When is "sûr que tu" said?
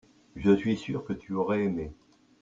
0.77-1.33